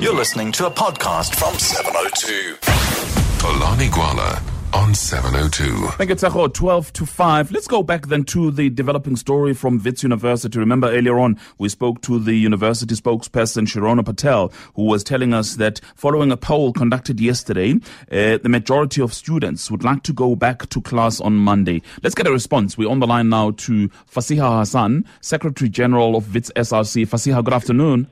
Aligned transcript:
You're 0.00 0.14
listening 0.14 0.52
to 0.52 0.66
a 0.66 0.70
podcast 0.70 1.34
from 1.34 1.58
702. 1.58 2.54
Xolani 3.40 3.88
Gwala 3.90 4.40
on 4.72 4.94
702. 4.94 5.88
Thank 5.96 6.10
you, 6.10 6.16
Tacho. 6.16 6.52
12 6.52 6.92
to 6.92 7.06
5. 7.06 7.50
Let's 7.50 7.66
go 7.66 7.82
back 7.82 8.06
then 8.06 8.22
to 8.24 8.52
the 8.52 8.70
developing 8.70 9.16
story 9.16 9.54
from 9.54 9.82
Wits 9.82 10.04
University. 10.04 10.56
Remember 10.56 10.88
earlier 10.88 11.18
on, 11.18 11.36
we 11.58 11.68
spoke 11.68 12.00
to 12.02 12.18
the 12.20 12.34
university 12.34 12.94
spokesperson, 12.94 13.66
Shirona 13.66 14.04
Patel, 14.04 14.52
who 14.76 14.84
was 14.84 15.02
telling 15.02 15.34
us 15.34 15.56
that 15.56 15.80
following 15.96 16.30
a 16.30 16.36
poll 16.36 16.72
conducted 16.72 17.18
yesterday, 17.18 17.74
uh, 18.12 18.38
the 18.38 18.48
majority 18.48 19.00
of 19.00 19.12
students 19.12 19.68
would 19.68 19.82
like 19.82 20.04
to 20.04 20.12
go 20.12 20.36
back 20.36 20.68
to 20.68 20.80
class 20.80 21.20
on 21.20 21.34
Monday. 21.34 21.82
Let's 22.02 22.14
get 22.14 22.26
a 22.28 22.32
response. 22.32 22.78
We're 22.78 22.90
on 22.90 23.00
the 23.00 23.06
line 23.06 23.30
now 23.30 23.52
to 23.52 23.88
Fasiha 24.10 24.60
Hassan, 24.60 25.06
Secretary 25.22 25.68
General 25.68 26.14
of 26.14 26.32
Wits 26.34 26.52
SRC. 26.54 27.08
Fasiha, 27.08 27.42
good 27.42 27.54
afternoon. 27.54 28.06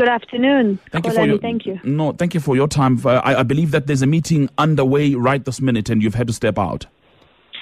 Good 0.00 0.08
afternoon. 0.08 0.78
Thank 0.90 1.04
you 1.04 1.12
for 1.12 1.26
your 1.26 1.38
Thank 1.38 1.66
you. 1.66 1.78
No, 1.84 2.12
thank 2.12 2.32
you 2.32 2.40
for 2.40 2.56
your 2.56 2.68
time. 2.68 2.98
Uh, 3.04 3.16
I, 3.16 3.40
I 3.40 3.42
believe 3.42 3.70
that 3.72 3.86
there's 3.86 4.00
a 4.00 4.06
meeting 4.06 4.48
underway 4.56 5.14
right 5.14 5.44
this 5.44 5.60
minute, 5.60 5.90
and 5.90 6.02
you've 6.02 6.14
had 6.14 6.26
to 6.28 6.32
step 6.32 6.58
out. 6.58 6.86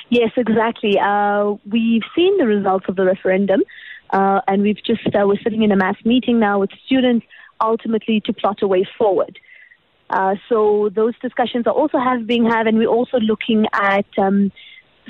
Yes, 0.09 0.31
exactly. 0.37 1.01
Uh, 1.01 1.55
we've 1.69 2.05
seen 2.15 2.39
the 2.39 2.47
results 2.47 2.85
of 2.89 2.95
the 2.95 3.05
referendum, 3.05 3.65
uh, 4.11 4.41
and 4.47 4.63
we've 4.63 4.79
just 4.85 5.05
uh, 5.09 5.27
we're 5.27 5.41
sitting 5.43 5.65
in 5.65 5.73
a 5.73 5.77
mass 5.77 5.97
meeting 6.05 6.39
now 6.39 6.61
with 6.61 6.71
students, 6.87 7.27
ultimately 7.61 8.21
to 8.27 8.33
plot 8.33 8.63
a 8.63 8.69
way 8.69 8.87
forward. 8.97 9.37
Uh, 10.09 10.37
so 10.49 10.91
those 10.95 11.19
discussions 11.21 11.67
are 11.67 11.75
also 11.75 11.99
have 11.99 12.25
being 12.25 12.49
had, 12.49 12.69
and 12.69 12.79
we're 12.79 12.87
also 12.87 13.19
looking 13.19 13.67
at 13.73 14.07
um, 14.17 14.53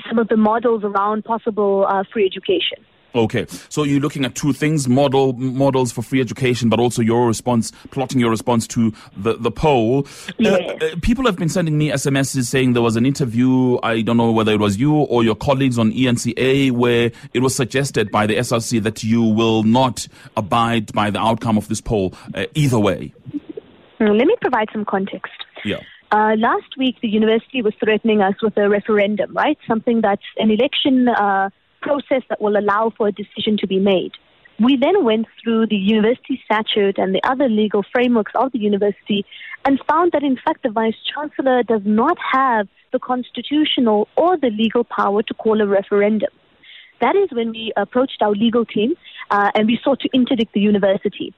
some 0.07 0.17
of 0.17 0.29
the 0.29 0.37
models 0.37 0.83
around 0.83 1.23
possible 1.25 1.85
uh, 1.87 2.03
free 2.11 2.25
education. 2.25 2.83
Okay, 3.15 3.45
so 3.69 3.83
you're 3.83 3.99
looking 3.99 4.25
at 4.25 4.35
two 4.35 4.53
things: 4.53 4.87
model 4.87 5.33
models 5.33 5.91
for 5.91 6.01
free 6.01 6.21
education, 6.21 6.69
but 6.69 6.79
also 6.79 7.01
your 7.01 7.27
response, 7.27 7.71
plotting 7.91 8.19
your 8.19 8.29
response 8.29 8.67
to 8.67 8.93
the 9.17 9.33
the 9.33 9.51
poll. 9.51 10.07
Yes. 10.37 10.81
Uh, 10.81 10.85
uh, 10.85 10.95
people 11.01 11.25
have 11.25 11.35
been 11.35 11.49
sending 11.49 11.77
me 11.77 11.89
SMSs 11.89 12.45
saying 12.45 12.73
there 12.73 12.81
was 12.81 12.95
an 12.95 13.05
interview. 13.05 13.79
I 13.83 14.01
don't 14.01 14.17
know 14.17 14.31
whether 14.31 14.53
it 14.53 14.59
was 14.59 14.77
you 14.77 14.93
or 14.95 15.23
your 15.23 15.35
colleagues 15.35 15.79
on 15.79 15.91
ENCA 15.91 16.71
where 16.71 17.11
it 17.33 17.39
was 17.39 17.55
suggested 17.55 18.11
by 18.11 18.27
the 18.27 18.35
SRC 18.35 18.83
that 18.83 19.03
you 19.03 19.23
will 19.23 19.63
not 19.63 20.07
abide 20.37 20.93
by 20.93 21.09
the 21.09 21.19
outcome 21.19 21.57
of 21.57 21.67
this 21.67 21.81
poll 21.81 22.13
uh, 22.33 22.45
either 22.53 22.79
way. 22.79 23.13
Mm, 23.99 24.17
Let 24.17 24.27
me 24.27 24.35
provide 24.39 24.69
some 24.71 24.85
context. 24.85 25.33
Yeah. 25.65 25.79
Uh, 26.11 26.35
last 26.37 26.75
week, 26.77 26.95
the 27.01 27.07
university 27.07 27.61
was 27.61 27.73
threatening 27.83 28.21
us 28.21 28.33
with 28.41 28.57
a 28.57 28.67
referendum, 28.67 29.31
right? 29.35 29.57
Something 29.67 30.01
that's 30.01 30.23
an 30.37 30.49
election 30.49 31.07
uh, 31.07 31.49
process 31.81 32.23
that 32.29 32.41
will 32.41 32.57
allow 32.57 32.91
for 32.95 33.07
a 33.07 33.11
decision 33.11 33.57
to 33.57 33.67
be 33.67 33.79
made. 33.79 34.11
We 34.59 34.75
then 34.75 35.05
went 35.05 35.27
through 35.41 35.67
the 35.67 35.77
university 35.77 36.41
statute 36.43 36.97
and 36.97 37.15
the 37.15 37.21
other 37.23 37.47
legal 37.47 37.83
frameworks 37.93 38.33
of 38.35 38.51
the 38.51 38.59
university 38.59 39.25
and 39.63 39.79
found 39.89 40.11
that, 40.11 40.23
in 40.23 40.37
fact, 40.43 40.63
the 40.63 40.69
vice 40.69 40.97
chancellor 41.13 41.63
does 41.63 41.81
not 41.85 42.17
have 42.33 42.67
the 42.91 42.99
constitutional 42.99 44.09
or 44.17 44.37
the 44.37 44.49
legal 44.49 44.83
power 44.83 45.23
to 45.23 45.33
call 45.33 45.61
a 45.61 45.67
referendum. 45.67 46.29
That 46.99 47.15
is 47.15 47.29
when 47.31 47.51
we 47.51 47.71
approached 47.77 48.21
our 48.21 48.31
legal 48.31 48.65
team 48.65 48.95
uh, 49.31 49.51
and 49.55 49.67
we 49.67 49.79
sought 49.81 50.01
to 50.01 50.09
interdict 50.13 50.53
the 50.53 50.59
university 50.59 51.33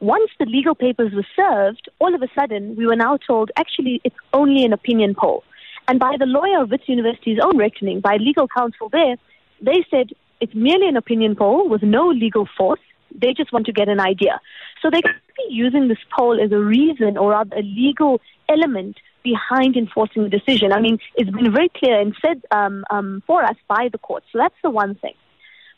once 0.00 0.30
the 0.38 0.46
legal 0.46 0.74
papers 0.74 1.12
were 1.12 1.26
served, 1.36 1.88
all 1.98 2.14
of 2.14 2.22
a 2.22 2.28
sudden 2.34 2.74
we 2.74 2.86
were 2.86 2.96
now 2.96 3.18
told 3.18 3.50
actually 3.56 4.00
it's 4.02 4.16
only 4.32 4.64
an 4.64 4.72
opinion 4.72 5.14
poll. 5.14 5.44
And 5.88 5.98
by 5.98 6.16
the 6.18 6.26
lawyer 6.26 6.62
of 6.62 6.70
Wits 6.70 6.88
University's 6.88 7.38
own 7.42 7.58
reckoning, 7.58 8.00
by 8.00 8.16
legal 8.16 8.48
counsel 8.48 8.88
there, 8.88 9.16
they 9.60 9.84
said 9.90 10.10
it's 10.40 10.54
merely 10.54 10.88
an 10.88 10.96
opinion 10.96 11.36
poll 11.36 11.68
with 11.68 11.82
no 11.82 12.08
legal 12.08 12.48
force. 12.56 12.80
They 13.14 13.34
just 13.34 13.52
want 13.52 13.66
to 13.66 13.72
get 13.72 13.88
an 13.88 14.00
idea. 14.00 14.40
So 14.80 14.90
they're 14.90 15.02
using 15.48 15.88
this 15.88 15.98
poll 16.16 16.40
as 16.42 16.52
a 16.52 16.58
reason 16.58 17.16
or 17.16 17.32
a 17.32 17.44
legal 17.62 18.20
element 18.48 18.96
behind 19.22 19.76
enforcing 19.76 20.22
the 20.22 20.30
decision. 20.30 20.72
I 20.72 20.80
mean, 20.80 20.98
it's 21.16 21.30
been 21.30 21.52
very 21.52 21.68
clear 21.68 22.00
and 22.00 22.14
said 22.24 22.42
um, 22.50 22.84
um, 22.90 23.22
for 23.26 23.44
us 23.44 23.56
by 23.68 23.88
the 23.92 23.98
court. 23.98 24.24
So 24.32 24.38
that's 24.38 24.54
the 24.62 24.70
one 24.70 24.94
thing. 24.94 25.14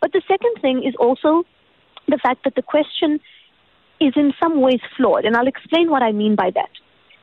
But 0.01 0.13
the 0.13 0.23
second 0.29 0.55
thing 0.61 0.85
is 0.85 0.95
also 0.99 1.45
the 2.09 2.19
fact 2.19 2.45
that 2.45 2.55
the 2.55 2.63
question 2.63 3.21
is 4.01 4.13
in 4.17 4.33
some 4.41 4.61
ways 4.61 4.81
flawed, 4.97 5.25
and 5.25 5.37
I'll 5.37 5.47
explain 5.47 5.91
what 5.91 6.03
I 6.03 6.13
mean 6.13 6.35
by 6.35 6.51
that. 6.55 6.71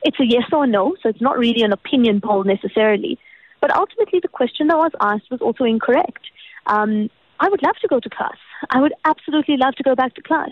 It's 0.02 0.18
a 0.18 0.24
yes 0.24 0.44
or 0.52 0.66
no, 0.66 0.96
so 1.02 1.10
it's 1.10 1.20
not 1.20 1.38
really 1.38 1.62
an 1.62 1.72
opinion 1.72 2.20
poll 2.22 2.44
necessarily. 2.44 3.18
But 3.60 3.74
ultimately, 3.76 4.20
the 4.20 4.28
question 4.28 4.68
that 4.68 4.78
was 4.78 4.92
asked 5.00 5.30
was 5.30 5.40
also 5.42 5.64
incorrect. 5.64 6.24
Um, 6.66 7.10
I 7.38 7.48
would 7.48 7.62
love 7.62 7.76
to 7.82 7.88
go 7.88 8.00
to 8.00 8.10
class. 8.10 8.36
I 8.70 8.80
would 8.80 8.92
absolutely 9.04 9.56
love 9.56 9.74
to 9.76 9.82
go 9.82 9.94
back 9.94 10.14
to 10.14 10.22
class. 10.22 10.50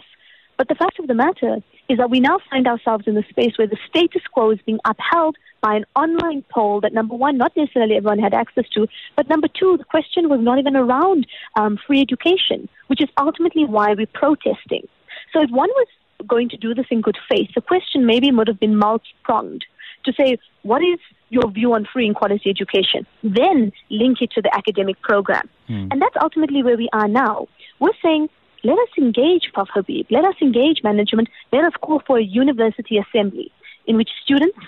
But 0.56 0.68
the 0.68 0.74
fact 0.74 0.98
of 0.98 1.06
the 1.06 1.14
matter 1.14 1.58
is 1.88 1.98
that 1.98 2.10
we 2.10 2.20
now 2.20 2.38
find 2.50 2.66
ourselves 2.66 3.04
in 3.06 3.16
a 3.16 3.22
space 3.28 3.56
where 3.56 3.68
the 3.68 3.78
status 3.88 4.22
quo 4.32 4.50
is 4.50 4.58
being 4.66 4.80
upheld 4.84 5.36
by 5.60 5.74
an 5.76 5.84
online 5.94 6.44
poll 6.50 6.80
that, 6.80 6.92
number 6.92 7.14
one, 7.14 7.38
not 7.38 7.56
necessarily 7.56 7.96
everyone 7.96 8.18
had 8.18 8.34
access 8.34 8.64
to, 8.74 8.88
but 9.16 9.28
number 9.28 9.48
two, 9.48 9.76
the 9.76 9.84
question 9.84 10.28
was 10.28 10.40
not 10.40 10.58
even 10.58 10.76
around 10.76 11.26
um, 11.56 11.78
free 11.86 12.00
education, 12.00 12.68
which 12.88 13.00
is 13.00 13.08
ultimately 13.18 13.64
why 13.64 13.94
we're 13.94 14.06
protesting. 14.06 14.86
So 15.32 15.42
if 15.42 15.50
one 15.50 15.70
was 15.70 15.88
going 16.26 16.48
to 16.50 16.56
do 16.56 16.74
this 16.74 16.86
in 16.90 17.00
good 17.00 17.18
faith, 17.28 17.50
the 17.54 17.60
question 17.60 18.04
maybe 18.04 18.30
would 18.32 18.48
have 18.48 18.60
been 18.60 18.76
multi-pronged 18.76 19.64
to 20.04 20.12
say, 20.12 20.38
what 20.62 20.82
is 20.82 20.98
your 21.30 21.50
view 21.50 21.74
on 21.74 21.86
free 21.92 22.06
and 22.06 22.16
quality 22.16 22.50
education? 22.50 23.06
Then 23.22 23.72
link 23.90 24.18
it 24.20 24.30
to 24.32 24.42
the 24.42 24.54
academic 24.54 25.00
program. 25.02 25.48
Hmm. 25.66 25.88
And 25.90 26.02
that's 26.02 26.16
ultimately 26.20 26.62
where 26.62 26.76
we 26.76 26.88
are 26.92 27.08
now. 27.08 27.48
We're 27.80 27.98
saying, 28.02 28.28
let 28.64 28.78
us 28.78 28.88
engage 28.98 29.50
Prof. 29.52 29.68
Habib, 29.72 30.06
let 30.10 30.24
us 30.24 30.34
engage 30.42 30.82
management, 30.82 31.28
let 31.52 31.64
us 31.64 31.72
call 31.80 32.02
for 32.06 32.18
a 32.18 32.22
university 32.22 32.98
assembly 32.98 33.52
in 33.86 33.96
which 33.96 34.10
students, 34.24 34.58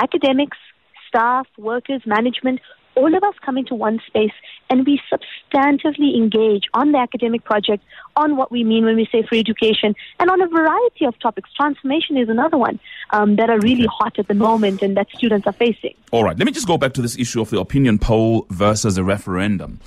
academics, 0.00 0.56
staff, 1.08 1.46
workers, 1.58 2.02
management, 2.06 2.60
all 3.00 3.14
of 3.14 3.22
us 3.24 3.34
come 3.44 3.56
into 3.56 3.74
one 3.74 3.98
space 4.06 4.32
and 4.68 4.86
we 4.86 5.00
substantively 5.10 6.16
engage 6.16 6.64
on 6.74 6.92
the 6.92 6.98
academic 6.98 7.44
project, 7.44 7.82
on 8.16 8.36
what 8.36 8.52
we 8.52 8.62
mean 8.62 8.84
when 8.84 8.96
we 8.96 9.08
say 9.10 9.22
free 9.22 9.40
education, 9.40 9.94
and 10.18 10.30
on 10.30 10.40
a 10.42 10.46
variety 10.46 11.06
of 11.06 11.18
topics. 11.18 11.50
Transformation 11.54 12.16
is 12.16 12.28
another 12.28 12.58
one 12.58 12.78
um, 13.10 13.36
that 13.36 13.48
are 13.48 13.58
really 13.60 13.86
hot 13.86 14.18
at 14.18 14.28
the 14.28 14.34
moment 14.34 14.82
and 14.82 14.96
that 14.96 15.08
students 15.16 15.46
are 15.46 15.52
facing. 15.54 15.94
All 16.12 16.24
right, 16.24 16.38
let 16.38 16.44
me 16.44 16.52
just 16.52 16.66
go 16.66 16.76
back 16.76 16.92
to 16.94 17.02
this 17.02 17.18
issue 17.18 17.40
of 17.40 17.50
the 17.50 17.58
opinion 17.58 17.98
poll 17.98 18.46
versus 18.50 18.98
a 18.98 19.04
referendum. 19.04 19.80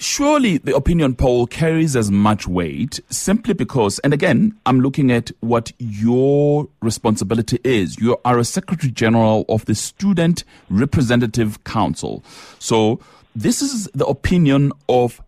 Surely 0.00 0.58
the 0.58 0.76
opinion 0.76 1.16
poll 1.16 1.48
carries 1.48 1.96
as 1.96 2.08
much 2.08 2.46
weight 2.46 3.00
simply 3.10 3.52
because, 3.52 3.98
and 4.00 4.14
again, 4.14 4.56
I'm 4.64 4.80
looking 4.80 5.10
at 5.10 5.32
what 5.40 5.72
your 5.78 6.68
responsibility 6.80 7.58
is. 7.64 7.98
You 7.98 8.16
are 8.24 8.38
a 8.38 8.44
Secretary 8.44 8.92
General 8.92 9.44
of 9.48 9.64
the 9.64 9.74
Student 9.74 10.44
Representative 10.70 11.64
Council. 11.64 12.22
So 12.60 13.00
this 13.34 13.60
is 13.60 13.88
the 13.92 14.06
opinion 14.06 14.72
of 14.88 15.20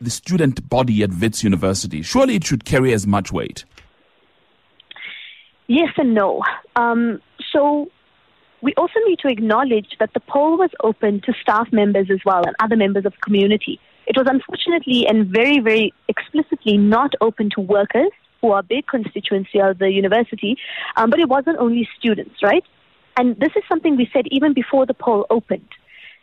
the 0.00 0.10
student 0.10 0.68
body 0.68 1.02
at 1.02 1.12
Wits 1.14 1.42
University. 1.42 2.02
Surely 2.02 2.36
it 2.36 2.44
should 2.44 2.64
carry 2.64 2.92
as 2.92 3.08
much 3.08 3.32
weight. 3.32 3.64
Yes 5.66 5.90
and 5.96 6.14
no. 6.14 6.42
Um, 6.76 7.20
so 7.52 7.90
we 8.62 8.74
also 8.74 9.00
need 9.06 9.18
to 9.20 9.28
acknowledge 9.28 9.96
that 9.98 10.14
the 10.14 10.20
poll 10.20 10.56
was 10.56 10.70
open 10.84 11.20
to 11.22 11.32
staff 11.42 11.72
members 11.72 12.10
as 12.12 12.20
well 12.24 12.46
and 12.46 12.54
other 12.60 12.76
members 12.76 13.04
of 13.06 13.12
the 13.12 13.20
community. 13.20 13.80
It 14.06 14.16
was 14.16 14.26
unfortunately 14.28 15.06
and 15.06 15.26
very, 15.26 15.60
very 15.60 15.92
explicitly 16.08 16.76
not 16.76 17.14
open 17.20 17.50
to 17.54 17.60
workers 17.60 18.10
who 18.40 18.52
are 18.52 18.62
big 18.62 18.86
constituency 18.86 19.58
of 19.60 19.78
the 19.78 19.90
university, 19.90 20.56
um, 20.96 21.10
but 21.10 21.18
it 21.18 21.28
wasn't 21.28 21.58
only 21.58 21.88
students, 21.98 22.42
right? 22.42 22.64
And 23.16 23.36
this 23.36 23.52
is 23.56 23.62
something 23.68 23.96
we 23.96 24.10
said 24.12 24.26
even 24.30 24.52
before 24.52 24.86
the 24.86 24.94
poll 24.94 25.26
opened, 25.30 25.68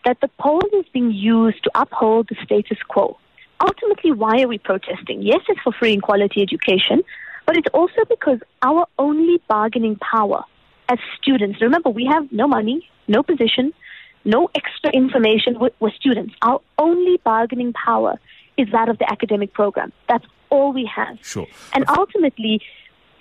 that 0.05 0.19
the 0.21 0.29
poll 0.39 0.61
is 0.73 0.85
being 0.93 1.11
used 1.11 1.63
to 1.63 1.71
uphold 1.73 2.29
the 2.29 2.35
status 2.43 2.77
quo. 2.87 3.17
Ultimately, 3.59 4.11
why 4.11 4.41
are 4.41 4.47
we 4.47 4.57
protesting? 4.57 5.21
Yes, 5.21 5.41
it's 5.47 5.61
for 5.61 5.73
free 5.73 5.93
and 5.93 6.01
quality 6.01 6.41
education, 6.41 7.03
but 7.45 7.57
it's 7.57 7.67
also 7.73 8.05
because 8.09 8.39
our 8.61 8.85
only 8.99 9.41
bargaining 9.47 9.95
power 9.97 10.43
as 10.89 10.99
students, 11.21 11.61
remember, 11.61 11.89
we 11.89 12.05
have 12.05 12.31
no 12.31 12.47
money, 12.47 12.89
no 13.07 13.23
position, 13.23 13.73
no 14.25 14.49
extra 14.55 14.91
information. 14.91 15.59
We're, 15.59 15.71
we're 15.79 15.91
students. 15.91 16.33
Our 16.41 16.61
only 16.77 17.17
bargaining 17.23 17.73
power 17.73 18.19
is 18.57 18.67
that 18.71 18.89
of 18.89 18.97
the 18.97 19.11
academic 19.11 19.53
program. 19.53 19.91
That's 20.07 20.25
all 20.49 20.73
we 20.73 20.85
have. 20.85 21.17
Sure. 21.21 21.47
And 21.73 21.85
ultimately, 21.89 22.61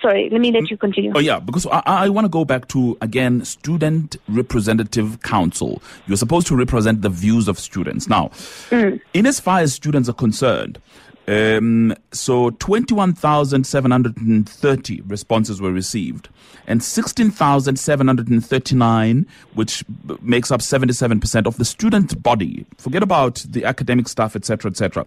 sorry, 0.02 0.28
let 0.30 0.40
me 0.40 0.50
let 0.52 0.70
you 0.70 0.76
continue. 0.76 1.12
Oh, 1.14 1.20
yeah, 1.20 1.38
because 1.38 1.66
I, 1.66 1.82
I 1.86 2.08
want 2.08 2.24
to 2.24 2.28
go 2.28 2.44
back 2.44 2.68
to, 2.68 2.98
again, 3.00 3.44
Student 3.44 4.16
Representative 4.28 5.22
Council. 5.22 5.82
You're 6.06 6.16
supposed 6.16 6.46
to 6.48 6.56
represent 6.56 7.02
the 7.02 7.10
views 7.10 7.48
of 7.48 7.58
students. 7.58 8.08
Now, 8.08 8.28
mm. 8.70 9.00
in 9.14 9.26
as 9.26 9.40
far 9.40 9.60
as 9.60 9.72
students 9.72 10.08
are 10.08 10.14
concerned, 10.14 10.80
Um, 11.30 11.94
so 12.10 12.50
21,730 12.50 15.00
responses 15.02 15.60
were 15.60 15.70
received, 15.70 16.28
and 16.66 16.82
16,739, 16.82 19.26
which 19.54 19.84
makes 20.22 20.50
up 20.50 20.60
77% 20.60 21.46
of 21.46 21.56
the 21.56 21.64
student 21.64 22.20
body. 22.20 22.66
Forget 22.78 23.04
about 23.04 23.46
the 23.48 23.64
academic 23.64 24.08
staff, 24.08 24.34
etc., 24.34 24.72
etc. 24.72 25.06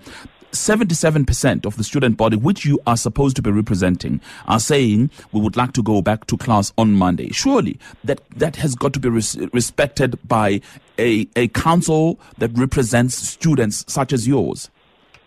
77% 0.54 1.66
of 1.66 1.76
the 1.76 1.84
student 1.84 2.16
body, 2.16 2.38
which 2.38 2.64
you 2.64 2.80
are 2.88 2.96
supposed 2.96 3.36
to 3.36 3.42
be 3.42 3.52
representing, 3.52 4.22
are 4.48 4.62
saying 4.62 5.10
we 5.34 5.42
would 5.42 5.58
like 5.58 5.74
to 5.74 5.84
go 5.84 6.02
back 6.02 6.26
to 6.28 6.38
class 6.38 6.72
on 6.78 6.94
Monday. 6.94 7.34
Surely 7.34 7.78
that, 8.06 8.22
that 8.38 8.56
has 8.56 8.76
got 8.76 8.94
to 8.94 9.02
be 9.02 9.10
res- 9.10 9.36
respected 9.52 10.18
by 10.26 10.62
a, 10.98 11.28
a 11.36 11.50
council 11.50 12.18
that 12.38 12.58
represents 12.58 13.16
students 13.16 13.84
such 13.92 14.14
as 14.14 14.26
yours. 14.26 14.70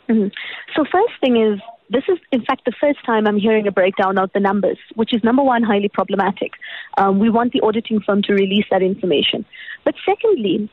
Mhm. 0.09 0.33
So 0.75 0.85
first 0.85 1.15
thing 1.21 1.37
is, 1.37 1.61
this 1.91 2.05
is 2.09 2.19
in 2.33 2.45
fact 2.45 2.65
the 2.65 2.73
first 2.81 3.05
time 3.05 3.27
I'm 3.27 3.39
hearing 3.39 3.67
a 3.67 3.73
breakdown 3.73 4.19
of 4.19 4.31
the 4.33 4.41
numbers, 4.41 4.79
which 4.95 5.15
is 5.15 5.23
number 5.23 5.43
one, 5.43 5.63
highly 5.63 5.89
problematic. 5.89 6.53
Um, 6.99 7.19
we 7.19 7.31
want 7.31 7.53
the 7.53 7.61
auditing 7.61 8.01
firm 8.01 8.23
to 8.23 8.35
release 8.35 8.67
that 8.71 8.83
information. 8.83 9.45
But 9.85 9.95
secondly, 10.05 10.69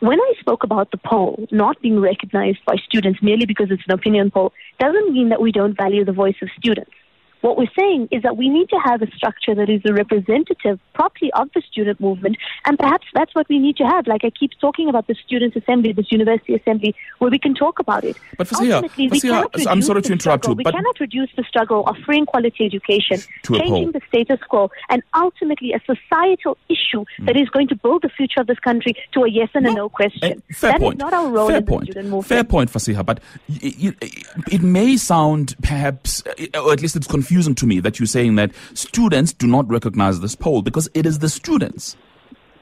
when 0.00 0.20
I 0.20 0.32
spoke 0.38 0.64
about 0.64 0.90
the 0.90 0.98
poll 0.98 1.46
not 1.50 1.80
being 1.82 2.00
recognized 2.00 2.64
by 2.66 2.76
students 2.76 3.20
merely 3.22 3.46
because 3.46 3.70
it's 3.70 3.82
an 3.88 3.94
opinion 3.94 4.30
poll, 4.30 4.52
doesn't 4.78 5.12
mean 5.12 5.30
that 5.30 5.40
we 5.40 5.50
don't 5.50 5.76
value 5.76 6.04
the 6.04 6.12
voice 6.12 6.36
of 6.40 6.48
students. 6.56 6.92
What 7.40 7.56
we're 7.56 7.70
saying 7.78 8.08
is 8.10 8.22
that 8.22 8.36
we 8.36 8.48
need 8.48 8.68
to 8.70 8.76
have 8.84 9.00
a 9.02 9.06
structure 9.12 9.54
that 9.54 9.68
is 9.70 9.80
a 9.86 9.92
representative 9.92 10.80
properly 10.94 11.30
of 11.34 11.48
the 11.54 11.62
student 11.70 12.00
movement, 12.00 12.36
and 12.64 12.78
perhaps 12.78 13.06
that's 13.14 13.34
what 13.34 13.48
we 13.48 13.58
need 13.58 13.76
to 13.76 13.84
have. 13.84 14.06
Like 14.06 14.24
I 14.24 14.30
keep 14.30 14.52
talking 14.60 14.88
about 14.88 15.06
the 15.06 15.14
Students' 15.24 15.56
Assembly, 15.56 15.92
this 15.92 16.10
University 16.10 16.54
Assembly, 16.54 16.94
where 17.18 17.30
we 17.30 17.38
can 17.38 17.54
talk 17.54 17.78
about 17.78 18.04
it. 18.04 18.16
But 18.36 18.48
Fasiha, 18.48 18.74
Ultimately, 18.74 19.08
we 19.08 19.20
Fasiha, 19.20 19.52
cannot 19.52 19.66
I'm 19.68 19.82
sorry 19.82 20.02
to 20.02 20.12
interrupt 20.12 20.44
struggle. 20.44 20.60
you, 20.62 20.64
We 20.66 20.72
cannot 20.72 20.98
reduce 21.00 21.30
the 21.36 21.44
struggle 21.44 21.86
of 21.86 21.96
free 21.98 22.18
and 22.18 22.26
quality 22.26 22.64
education, 22.64 23.18
To 23.44 23.58
changing 23.58 23.92
the 23.92 24.00
status 24.08 24.40
quo, 24.48 24.70
and 24.90 25.02
ultimately 25.14 25.72
a 25.72 25.80
societal 25.86 26.56
issue 26.68 27.04
that 27.20 27.36
is 27.36 27.48
going 27.50 27.68
to 27.68 27.76
build 27.76 28.02
the 28.02 28.08
future 28.08 28.40
of 28.40 28.48
this 28.48 28.58
country 28.58 28.94
to 29.12 29.22
a 29.22 29.30
yes 29.30 29.48
and 29.54 29.66
a 29.66 29.72
no 29.72 29.88
question. 29.88 30.32
Eh, 30.32 30.34
fair 30.52 30.72
That 30.72 30.80
is 30.80 30.82
point. 30.82 30.98
not 30.98 31.12
our 31.12 31.28
role 31.28 31.48
fair 31.48 31.58
in 31.58 31.66
point. 31.66 31.80
the 31.86 31.92
student 31.92 32.04
movement. 32.10 32.26
Fair 32.26 32.44
point, 32.44 32.70
Fasiha. 32.72 33.06
But 33.06 33.20
it, 33.48 33.94
it, 34.02 34.26
it 34.50 34.62
may 34.62 34.96
sound 34.96 35.54
perhaps, 35.62 36.24
uh, 36.26 36.58
or 36.60 36.72
at 36.72 36.80
least 36.82 36.96
it's 36.96 37.06
confusing 37.06 37.27
to 37.28 37.66
me 37.66 37.80
that 37.80 37.98
you're 37.98 38.06
saying 38.06 38.36
that 38.36 38.52
students 38.74 39.32
do 39.32 39.46
not 39.46 39.68
recognize 39.68 40.20
this 40.20 40.34
poll 40.34 40.62
because 40.62 40.88
it 40.94 41.06
is 41.06 41.18
the 41.18 41.28
students 41.28 41.96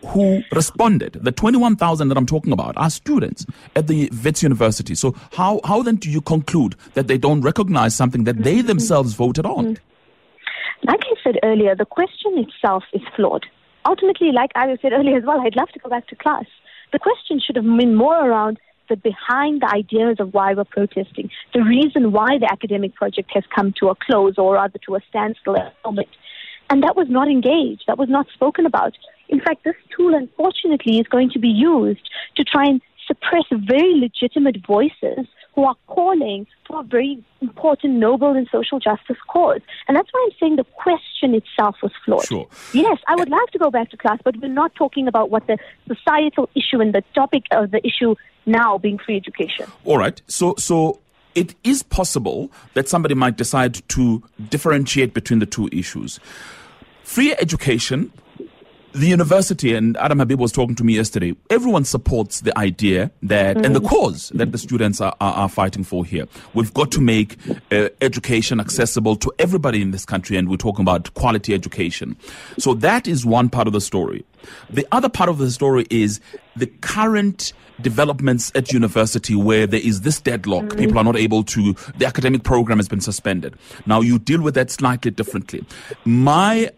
who 0.07 0.43
responded. 0.53 1.15
The 1.15 1.33
21,000 1.33 2.09
that 2.09 2.19
I'm 2.19 2.27
talking 2.27 2.53
about 2.53 2.77
are 2.77 2.91
students 2.91 3.47
at 3.75 3.87
the 3.87 4.11
Wits 4.25 4.43
University. 4.43 4.95
So 4.95 5.15
how, 5.33 5.61
how 5.65 5.83
then 5.83 5.97
do 5.97 6.11
you 6.11 6.21
conclude 6.21 6.77
that 6.95 7.07
they 7.07 7.19
don't 7.19 7.41
recognize 7.41 7.95
something 7.95 8.25
that 8.25 8.43
they 8.43 8.61
themselves 8.61 9.15
voted 9.15 9.47
on? 9.47 9.79
Like 10.85 11.01
I 11.03 11.15
said 11.25 11.39
earlier, 11.43 11.75
the 11.75 11.87
question 11.87 12.39
itself 12.39 12.85
is 12.93 13.03
flawed. 13.15 13.47
Ultimately, 13.87 14.33
like 14.33 14.51
I 14.55 14.77
said 14.83 14.93
earlier 14.93 15.17
as 15.17 15.25
well, 15.25 15.41
I'd 15.41 15.57
love 15.57 15.69
to 15.71 15.79
go 15.79 15.89
back 15.89 16.07
to 16.09 16.17
class. 16.17 16.45
The 16.93 16.99
question 16.99 17.41
should 17.45 17.57
have 17.57 17.65
been 17.65 17.95
more 17.95 18.29
around 18.29 18.59
the 18.89 18.97
behind 18.97 19.63
the 19.63 19.71
ideas 19.73 20.17
of 20.19 20.35
why 20.35 20.55
we're 20.55 20.65
protesting, 20.65 21.31
the 21.55 21.63
reason 21.63 22.13
why 22.13 22.39
the 22.39 22.49
academic 22.51 22.95
project 22.95 23.31
has 23.35 23.45
come 23.55 23.73
to 23.81 23.89
a 23.89 23.95
close 23.95 24.35
or 24.39 24.55
rather 24.55 24.79
to 24.87 24.97
a 24.97 25.01
standstill 25.09 25.57
at 25.57 25.75
the 25.83 25.89
moment. 25.89 26.09
And 26.69 26.83
that 26.83 26.97
was 26.97 27.09
not 27.09 27.29
engaged, 27.29 27.85
that 27.87 27.99
was 27.99 28.09
not 28.09 28.27
spoken 28.35 28.67
about. 28.67 28.95
In 29.29 29.41
fact, 29.41 29.65
this 29.65 29.77
tool, 29.97 30.15
unfortunately, 30.15 30.99
is 30.99 31.07
going 31.07 31.31
to 31.31 31.39
be 31.39 31.49
used 31.49 32.09
to 32.37 32.45
try 32.45 32.65
and 32.65 32.81
suppress 33.07 33.45
very 33.53 33.95
legitimate 34.01 34.65
voices 34.67 35.27
who 35.57 35.65
are 35.65 35.75
calling 35.87 36.47
for 36.67 36.81
a 36.81 36.83
very 36.85 37.25
important, 37.41 37.95
noble, 37.95 38.33
and 38.33 38.47
social 38.53 38.79
justice 38.79 39.17
cause. 39.27 39.63
And 39.89 39.97
that's 39.97 40.09
why 40.13 40.29
I'm 40.29 40.37
saying 40.39 40.57
the 40.57 40.65
question 40.65 41.35
itself 41.35 41.77
was 41.83 41.93
flawed. 42.05 42.27
Sure. 42.27 42.47
Yes, 42.75 42.99
I 43.09 43.17
would 43.17 43.31
like 43.31 43.51
to 43.53 43.59
go 43.59 43.71
back 43.71 43.91
to 43.91 43.97
class, 43.97 44.21
but 44.23 44.37
we're 44.37 44.49
not 44.49 44.75
talking 44.75 45.09
about 45.09 45.31
what 45.31 45.47
the 45.47 45.57
societal 45.89 46.51
issue 46.55 46.81
and 46.81 46.95
the 46.95 47.03
topic 47.15 47.45
of 47.51 47.71
the 47.71 47.85
issue 47.85 48.15
now 48.45 48.77
being 48.77 48.99
free 48.99 49.17
education. 49.17 49.67
All 49.85 49.97
right. 49.99 50.21
So, 50.29 50.55
so 50.59 51.01
it 51.35 51.55
is 51.65 51.83
possible 51.83 52.51
that 52.75 52.87
somebody 52.87 53.15
might 53.15 53.37
decide 53.37 53.75
to 53.89 54.23
differentiate 54.51 55.15
between 55.15 55.39
the 55.39 55.47
two 55.47 55.71
issues. 55.73 56.21
Free 57.03 57.33
education, 57.33 58.13
the 58.97 59.07
university, 59.07 59.75
and 59.75 59.97
Adam 59.99 60.19
Habib 60.19 60.41
was 60.41 60.53
talking 60.53 60.75
to 60.77 60.85
me 60.85 60.95
yesterday. 60.95 61.37
Everyone 61.51 61.85
supports 61.85 62.41
the 62.41 62.57
idea 62.59 63.11
that 63.23 63.65
and 63.65 63.77
the 63.77 63.81
cause 63.81 64.31
that 64.35 64.53
the 64.53 64.59
students 64.59 65.01
are, 65.01 65.15
are, 65.21 65.35
are 65.35 65.49
fighting 65.49 65.85
for 65.85 66.05
here. 66.05 66.27
We've 66.55 66.73
got 66.73 66.91
to 66.93 67.01
make 67.01 67.37
uh, 67.71 67.91
education 68.01 68.59
accessible 68.59 69.17
to 69.17 69.33
everybody 69.39 69.83
in 69.83 69.91
this 69.91 70.07
country, 70.07 70.37
and 70.37 70.49
we're 70.49 70.57
talking 70.57 70.83
about 70.83 71.13
quality 71.15 71.53
education. 71.53 72.17
So 72.59 72.73
that 72.75 73.07
is 73.07 73.27
one 73.27 73.51
part 73.51 73.67
of 73.67 73.75
the 73.75 73.81
story. 73.81 74.25
The 74.71 74.87
other 74.93 75.09
part 75.09 75.29
of 75.29 75.39
the 75.39 75.51
story 75.51 75.87
is 75.91 76.21
the 76.57 76.67
current 76.67 77.53
developments 77.83 78.51
at 78.55 78.73
university 78.73 79.35
where 79.35 79.67
there 79.67 79.81
is 79.81 80.01
this 80.01 80.21
deadlock. 80.21 80.77
People 80.79 80.99
are 80.99 81.05
not 81.05 81.17
able 81.17 81.43
to, 81.45 81.75
the 81.99 82.07
academic 82.07 82.45
program 82.45 82.79
has 82.79 82.89
been 82.89 83.03
suspended. 83.03 83.55
Now 83.85 84.01
you 84.01 84.19
deal 84.19 84.41
with 84.41 84.55
that 84.55 84.71
slightly 84.71 85.11
differently. 85.11 85.65
My 86.07 86.71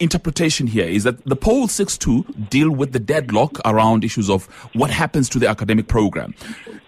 interpretation 0.00 0.66
here 0.66 0.86
is 0.86 1.04
that 1.04 1.22
the 1.24 1.36
poll 1.36 1.66
6-2 1.66 2.50
deal 2.50 2.70
with 2.70 2.92
the 2.92 2.98
deadlock 2.98 3.58
around 3.64 4.04
issues 4.04 4.30
of 4.30 4.46
what 4.74 4.90
happens 4.90 5.28
to 5.28 5.38
the 5.38 5.48
academic 5.48 5.88
program 5.88 6.34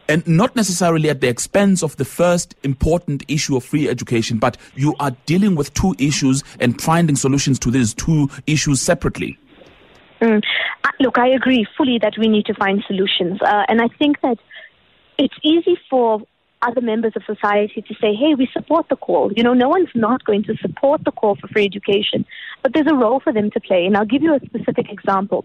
and 0.09 0.27
not 0.27 0.57
necessarily 0.57 1.11
at 1.11 1.21
the 1.21 1.29
expense 1.29 1.83
of 1.83 1.97
the 1.97 2.05
first 2.05 2.55
important 2.63 3.25
issue 3.29 3.57
of 3.57 3.65
free 3.65 3.89
education 3.89 4.39
but 4.39 4.57
you 4.75 4.95
are 5.01 5.11
dealing 5.27 5.55
with 5.55 5.73
two 5.75 5.95
issues 5.99 6.43
and 6.61 6.81
finding 6.81 7.17
solutions 7.17 7.59
to 7.59 7.71
these 7.71 7.95
two 7.95 8.29
issues 8.47 8.81
separately 8.81 9.39
Mm. 10.21 10.43
Uh, 10.85 10.89
Look, 11.01 11.19
I 11.19 11.29
agree 11.29 11.67
fully 11.77 11.99
that 12.03 12.15
we 12.19 12.29
need 12.29 12.47
to 12.47 12.55
find 12.55 12.83
solutions. 12.87 13.41
Uh, 13.41 13.65
and 13.69 13.81
I 13.81 13.89
think 13.99 14.21
that 14.23 14.39
it's 15.17 15.35
easy 15.43 15.79
for 15.89 16.23
other 16.63 16.81
members 16.81 17.13
of 17.17 17.23
society 17.25 17.83
to 17.83 17.95
say, 17.95 18.15
hey, 18.15 18.35
we 18.37 18.49
support 18.53 18.89
the 18.89 18.97
call. 18.97 19.33
You 19.37 19.43
know, 19.43 19.55
no 19.55 19.69
one's 19.69 19.89
not 19.95 20.25
going 20.25 20.43
to 20.45 20.57
support 20.57 21.05
the 21.05 21.13
call 21.13 21.37
for 21.37 21.49
free 21.49 21.65
education, 21.65 22.27
but 22.63 22.73
there's 22.75 22.87
a 22.91 22.95
role 22.95 23.21
for 23.21 23.33
them 23.33 23.51
to 23.53 23.61
play. 23.61 23.87
And 23.87 23.97
I'll 23.97 24.05
give 24.05 24.23
you 24.23 24.35
a 24.35 24.41
specific 24.41 24.91
example. 24.91 25.45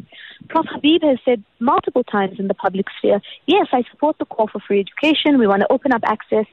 Prof. 0.49 0.65
Habib 0.71 1.03
has 1.03 1.19
said 1.23 1.43
multiple 1.59 2.03
times 2.03 2.39
in 2.39 2.47
the 2.47 2.53
public 2.53 2.87
sphere, 2.97 3.21
yes, 3.45 3.67
I 3.71 3.83
support 3.91 4.17
the 4.17 4.25
call 4.25 4.47
for 4.47 4.59
free 4.59 4.79
education. 4.79 5.37
We 5.37 5.47
want 5.47 5.61
to 5.61 5.71
open 5.71 5.91
up 5.91 6.01
access 6.05 6.45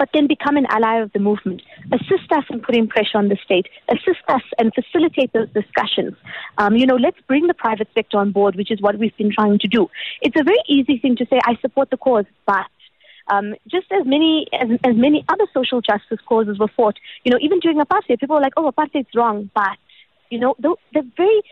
but 0.00 0.08
then 0.14 0.26
become 0.26 0.56
an 0.56 0.64
ally 0.70 0.98
of 1.02 1.12
the 1.12 1.18
movement. 1.18 1.60
Assist 1.92 2.32
us 2.32 2.44
in 2.48 2.60
putting 2.60 2.88
pressure 2.88 3.18
on 3.18 3.28
the 3.28 3.36
state. 3.44 3.66
Assist 3.90 4.24
us 4.28 4.40
and 4.58 4.72
facilitate 4.72 5.30
those 5.34 5.50
discussions. 5.50 6.16
Um, 6.56 6.74
you 6.74 6.86
know, 6.86 6.96
let's 6.96 7.18
bring 7.28 7.48
the 7.48 7.54
private 7.54 7.88
sector 7.94 8.16
on 8.16 8.32
board, 8.32 8.56
which 8.56 8.70
is 8.70 8.80
what 8.80 8.98
we've 8.98 9.14
been 9.18 9.30
trying 9.30 9.58
to 9.58 9.68
do. 9.68 9.88
It's 10.22 10.40
a 10.40 10.42
very 10.42 10.62
easy 10.66 10.96
thing 10.96 11.16
to 11.16 11.26
say, 11.26 11.38
I 11.44 11.56
support 11.60 11.90
the 11.90 11.98
cause, 11.98 12.24
but 12.46 12.64
um, 13.30 13.54
just 13.68 13.90
as 13.92 14.06
many 14.06 14.46
as, 14.52 14.68
as 14.84 14.96
many 14.96 15.24
other 15.28 15.46
social 15.54 15.80
justice 15.80 16.18
causes 16.26 16.58
were 16.58 16.68
fought, 16.68 16.96
you 17.24 17.30
know, 17.30 17.38
even 17.40 17.60
during 17.60 17.78
apartheid, 17.78 18.20
people 18.20 18.36
were 18.36 18.42
like, 18.42 18.54
"Oh, 18.56 18.70
apartheid's 18.70 19.14
wrong," 19.14 19.50
but 19.54 19.76
you 20.30 20.38
know, 20.38 20.54
they're, 20.58 20.74
they're 20.92 21.10
very 21.16 21.42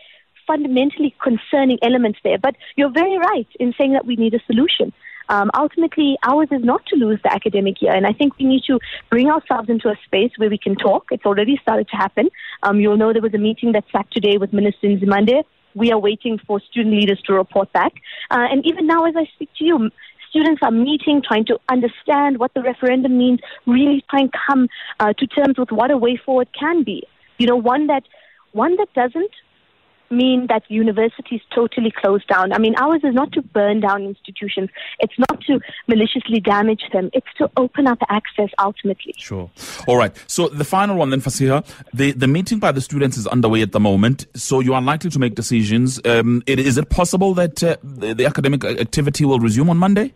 fundamentally 0.47 1.13
concerning 1.21 1.77
elements 1.83 2.19
there. 2.23 2.37
But 2.37 2.55
you're 2.75 2.91
very 2.91 3.17
right 3.17 3.47
in 3.59 3.73
saying 3.77 3.93
that 3.93 4.05
we 4.05 4.15
need 4.15 4.33
a 4.33 4.39
solution. 4.47 4.93
Um, 5.29 5.51
ultimately, 5.55 6.17
ours 6.23 6.47
is 6.51 6.63
not 6.63 6.83
to 6.87 6.95
lose 6.95 7.19
the 7.23 7.31
academic 7.31 7.83
year, 7.83 7.93
and 7.93 8.07
I 8.07 8.13
think 8.13 8.39
we 8.39 8.45
need 8.45 8.63
to 8.65 8.79
bring 9.11 9.29
ourselves 9.29 9.69
into 9.69 9.87
a 9.89 9.95
space 10.05 10.31
where 10.37 10.49
we 10.49 10.57
can 10.57 10.75
talk. 10.75 11.05
It's 11.11 11.25
already 11.25 11.59
started 11.61 11.87
to 11.89 11.95
happen. 11.95 12.29
Um, 12.63 12.79
you'll 12.79 12.97
know 12.97 13.13
there 13.13 13.21
was 13.21 13.35
a 13.35 13.37
meeting 13.37 13.73
that 13.73 13.83
sat 13.91 14.09
today 14.11 14.37
with 14.37 14.53
Minister 14.53 14.87
Nzimande. 14.87 15.43
We 15.75 15.91
are 15.91 15.99
waiting 15.99 16.39
for 16.47 16.59
student 16.59 16.95
leaders 16.95 17.21
to 17.25 17.33
report 17.33 17.71
back, 17.73 17.93
uh, 18.31 18.47
and 18.51 18.65
even 18.65 18.87
now, 18.87 19.05
as 19.05 19.13
I 19.15 19.25
speak 19.35 19.49
to 19.59 19.65
you, 19.65 19.91
students 20.29 20.61
are 20.63 20.71
meeting, 20.71 21.21
trying 21.25 21.45
to 21.45 21.59
understand 21.69 22.37
what 22.37 22.53
the 22.53 22.61
referendum 22.61 23.17
means, 23.17 23.39
really 23.65 24.03
trying 24.09 24.29
to 24.29 24.37
come 24.47 24.67
uh, 24.99 25.13
to 25.13 25.27
terms 25.27 25.57
with 25.57 25.71
what 25.71 25.91
a 25.91 25.97
way 25.97 26.15
forward 26.17 26.47
can 26.57 26.83
be. 26.83 27.03
You 27.37 27.47
know, 27.47 27.55
one 27.55 27.87
that 27.87 28.03
one 28.51 28.75
that 28.77 28.93
doesn't 28.93 29.31
mean 30.11 30.47
that 30.47 30.63
universities 30.69 31.41
totally 31.53 31.91
close 31.91 32.25
down. 32.25 32.53
I 32.53 32.57
mean, 32.57 32.75
ours 32.77 33.01
is 33.03 33.13
not 33.13 33.31
to 33.33 33.41
burn 33.41 33.79
down 33.79 34.03
institutions. 34.03 34.69
It's 34.99 35.13
not 35.17 35.41
to 35.41 35.59
maliciously 35.87 36.39
damage 36.39 36.83
them. 36.93 37.09
It's 37.13 37.27
to 37.37 37.49
open 37.57 37.87
up 37.87 37.99
access 38.09 38.49
ultimately. 38.59 39.13
Sure. 39.17 39.49
All 39.87 39.97
right. 39.97 40.15
So 40.27 40.47
the 40.47 40.65
final 40.65 40.95
one 40.97 41.09
then, 41.09 41.21
Fasiha, 41.21 41.65
the, 41.93 42.11
the 42.11 42.27
meeting 42.27 42.59
by 42.59 42.71
the 42.71 42.81
students 42.81 43.17
is 43.17 43.27
underway 43.27 43.61
at 43.61 43.71
the 43.71 43.79
moment. 43.79 44.25
So 44.35 44.59
you 44.59 44.73
are 44.73 44.81
likely 44.81 45.09
to 45.09 45.19
make 45.19 45.35
decisions. 45.35 45.99
Um, 46.05 46.43
it, 46.45 46.59
is 46.59 46.77
it 46.77 46.89
possible 46.89 47.33
that 47.35 47.63
uh, 47.63 47.77
the, 47.83 48.13
the 48.13 48.25
academic 48.25 48.63
activity 48.63 49.25
will 49.25 49.39
resume 49.39 49.69
on 49.69 49.77
Monday? 49.77 50.13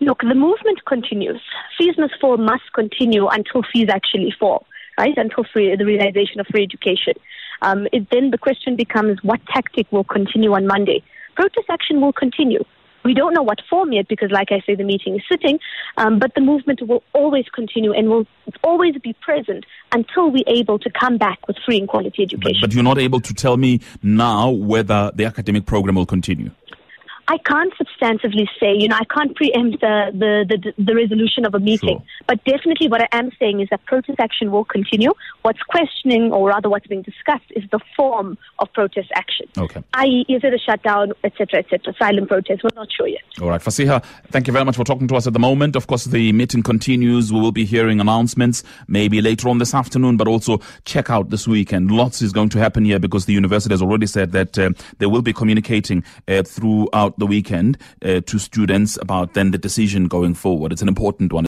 Look, 0.00 0.20
the 0.20 0.34
movement 0.34 0.84
continues. 0.86 1.40
Fees 1.76 1.96
must 1.98 2.14
fall 2.20 2.36
must 2.36 2.72
continue 2.72 3.26
until 3.26 3.62
fees 3.72 3.88
actually 3.90 4.32
fall, 4.38 4.64
right? 4.98 5.14
for 5.34 5.44
free, 5.44 5.74
the 5.76 5.84
realization 5.84 6.40
of 6.40 6.46
free 6.46 6.62
education. 6.62 7.14
Um, 7.62 7.86
it, 7.92 8.08
then 8.10 8.30
the 8.30 8.38
question 8.38 8.76
becomes 8.76 9.18
what 9.22 9.40
tactic 9.46 9.90
will 9.90 10.04
continue 10.04 10.52
on 10.52 10.66
Monday? 10.66 11.02
Protest 11.34 11.68
action 11.70 12.00
will 12.00 12.12
continue. 12.12 12.64
We 13.04 13.14
don't 13.14 13.32
know 13.32 13.42
what 13.42 13.60
form 13.70 13.92
yet 13.92 14.08
because, 14.08 14.30
like 14.30 14.48
I 14.50 14.60
say, 14.66 14.74
the 14.74 14.84
meeting 14.84 15.14
is 15.14 15.22
sitting, 15.30 15.58
um, 15.96 16.18
but 16.18 16.34
the 16.34 16.40
movement 16.40 16.86
will 16.86 17.02
always 17.14 17.46
continue 17.54 17.92
and 17.92 18.08
will 18.08 18.26
always 18.62 18.96
be 19.02 19.14
present 19.22 19.64
until 19.92 20.30
we're 20.30 20.42
able 20.46 20.78
to 20.80 20.90
come 20.90 21.16
back 21.16 21.46
with 21.46 21.56
free 21.64 21.78
and 21.78 21.88
quality 21.88 22.24
education. 22.24 22.58
But, 22.60 22.68
but 22.68 22.74
you're 22.74 22.82
not 22.82 22.98
able 22.98 23.20
to 23.20 23.32
tell 23.32 23.56
me 23.56 23.80
now 24.02 24.50
whether 24.50 25.12
the 25.14 25.24
academic 25.24 25.64
program 25.64 25.94
will 25.94 26.06
continue. 26.06 26.50
I 27.30 27.36
can't 27.36 27.72
substantively 27.74 28.48
say, 28.58 28.74
you 28.74 28.88
know, 28.88 28.96
I 28.96 29.04
can't 29.04 29.36
preempt 29.36 29.82
the, 29.82 30.10
the, 30.14 30.46
the, 30.48 30.82
the 30.82 30.94
resolution 30.94 31.44
of 31.44 31.54
a 31.54 31.60
meeting. 31.60 31.98
Sure. 31.98 32.02
But 32.26 32.42
definitely 32.44 32.88
what 32.88 33.02
I 33.02 33.08
am 33.12 33.30
saying 33.38 33.60
is 33.60 33.68
that 33.70 33.84
protest 33.84 34.18
action 34.18 34.50
will 34.50 34.64
continue. 34.64 35.12
What's 35.42 35.60
questioning, 35.62 36.32
or 36.32 36.48
rather 36.48 36.70
what's 36.70 36.86
being 36.86 37.02
discussed, 37.02 37.44
is 37.50 37.64
the 37.70 37.80
form 37.94 38.38
of 38.60 38.72
protest 38.72 39.10
action. 39.14 39.46
Okay. 39.58 39.82
I.e., 39.92 40.24
is 40.30 40.42
it 40.42 40.54
a 40.54 40.58
shutdown, 40.58 41.12
etc., 41.22 41.60
etc., 41.60 41.94
silent 41.98 42.28
protest? 42.28 42.62
We're 42.62 42.70
not 42.74 42.88
sure 42.90 43.06
yet. 43.06 43.20
All 43.42 43.50
right, 43.50 43.60
Fasiha, 43.60 44.02
thank 44.28 44.46
you 44.46 44.54
very 44.54 44.64
much 44.64 44.76
for 44.76 44.84
talking 44.84 45.06
to 45.08 45.16
us 45.16 45.26
at 45.26 45.34
the 45.34 45.38
moment. 45.38 45.76
Of 45.76 45.86
course, 45.86 46.04
the 46.04 46.32
meeting 46.32 46.62
continues. 46.62 47.30
We 47.30 47.40
will 47.40 47.52
be 47.52 47.66
hearing 47.66 48.00
announcements 48.00 48.64
maybe 48.86 49.20
later 49.20 49.50
on 49.50 49.58
this 49.58 49.74
afternoon, 49.74 50.16
but 50.16 50.28
also 50.28 50.60
check 50.86 51.10
out 51.10 51.28
this 51.28 51.46
weekend. 51.46 51.90
Lots 51.90 52.22
is 52.22 52.32
going 52.32 52.48
to 52.50 52.58
happen 52.58 52.86
here 52.86 52.98
because 52.98 53.26
the 53.26 53.34
university 53.34 53.74
has 53.74 53.82
already 53.82 54.06
said 54.06 54.32
that 54.32 54.58
uh, 54.58 54.70
they 54.96 55.06
will 55.06 55.22
be 55.22 55.34
communicating 55.34 56.02
uh, 56.26 56.42
throughout 56.42 57.17
the 57.18 57.26
weekend 57.26 57.78
uh, 58.04 58.20
to 58.20 58.38
students 58.38 58.98
about 59.00 59.34
then 59.34 59.50
the 59.50 59.58
decision 59.58 60.08
going 60.08 60.34
forward. 60.34 60.72
It's 60.72 60.82
an 60.82 60.88
important 60.88 61.32
one. 61.32 61.44